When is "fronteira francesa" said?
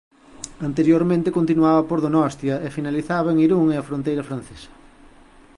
3.89-4.71